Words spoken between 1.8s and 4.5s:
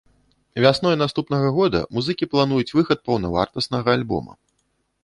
музыкі плануюць выхад паўнавартаснага альбома.